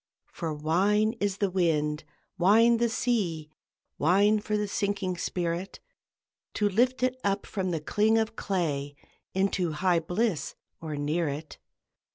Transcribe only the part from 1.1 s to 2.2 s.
is the wind,